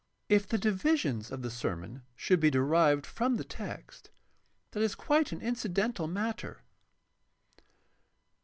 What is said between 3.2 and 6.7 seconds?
the text, that is quite an incidental matter.